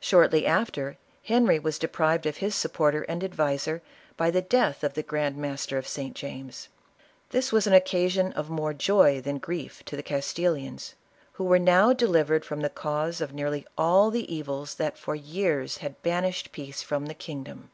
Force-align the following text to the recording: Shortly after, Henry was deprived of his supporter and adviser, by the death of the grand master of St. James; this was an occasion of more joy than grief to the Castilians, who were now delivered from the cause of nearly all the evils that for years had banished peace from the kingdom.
Shortly 0.00 0.44
after, 0.44 0.98
Henry 1.22 1.60
was 1.60 1.78
deprived 1.78 2.26
of 2.26 2.38
his 2.38 2.56
supporter 2.56 3.02
and 3.02 3.22
adviser, 3.22 3.80
by 4.16 4.28
the 4.28 4.42
death 4.42 4.82
of 4.82 4.94
the 4.94 5.04
grand 5.04 5.36
master 5.36 5.78
of 5.78 5.86
St. 5.86 6.16
James; 6.16 6.68
this 7.30 7.52
was 7.52 7.68
an 7.68 7.72
occasion 7.72 8.32
of 8.32 8.50
more 8.50 8.74
joy 8.74 9.20
than 9.20 9.38
grief 9.38 9.84
to 9.84 9.94
the 9.94 10.02
Castilians, 10.02 10.96
who 11.34 11.44
were 11.44 11.60
now 11.60 11.92
delivered 11.92 12.44
from 12.44 12.60
the 12.60 12.68
cause 12.68 13.20
of 13.20 13.32
nearly 13.32 13.64
all 13.78 14.10
the 14.10 14.34
evils 14.34 14.74
that 14.74 14.98
for 14.98 15.14
years 15.14 15.76
had 15.76 16.02
banished 16.02 16.50
peace 16.50 16.82
from 16.82 17.06
the 17.06 17.14
kingdom. 17.14 17.70